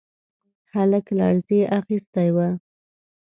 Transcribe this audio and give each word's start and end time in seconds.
هلک 0.73 1.05
لړزې 1.17 1.59
اخيستی 1.79 2.29
و. 2.35 2.37